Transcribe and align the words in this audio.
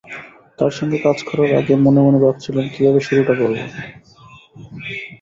তাঁর 0.59 0.71
সঙ্গে 0.71 0.97
কাজ 0.97 1.17
করার 1.27 1.51
আগে 1.59 1.73
মনে 1.77 2.01
মনে 2.01 2.19
ভাবছিলাম, 2.23 2.65
কীভাবে 2.73 2.99
শুরুটা 3.07 3.33
করব। 3.39 3.55